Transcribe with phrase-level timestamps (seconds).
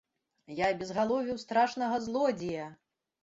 [0.59, 2.65] Я абезгаловіў страшнага злодзея!